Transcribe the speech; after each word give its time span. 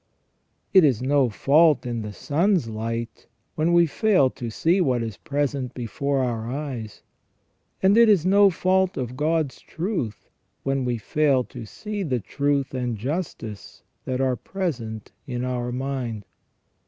It 0.73 0.83
is 0.83 1.03
no 1.03 1.29
fault 1.29 1.85
in 1.85 2.01
the 2.01 2.11
sun's 2.11 2.67
light 2.67 3.27
when 3.53 3.71
we 3.71 3.85
fail 3.85 4.31
to 4.31 4.49
see 4.49 4.81
what 4.81 5.03
is 5.03 5.17
present 5.17 5.75
before 5.75 6.23
our 6.23 6.49
eyes; 6.49 7.03
and 7.83 7.95
it 7.95 8.09
is 8.09 8.25
no 8.25 8.49
fault 8.49 8.97
of 8.97 9.15
God's 9.15 9.59
truth 9.61 10.27
when 10.63 10.85
we 10.85 10.97
fail 10.97 11.43
to 11.43 11.65
see 11.67 12.01
the 12.01 12.19
truth 12.19 12.73
and 12.73 12.97
justice 12.97 13.83
that 14.05 14.19
are 14.19 14.35
present 14.35 15.11
in 15.27 15.45
our 15.45 15.71
mind. 15.71 16.25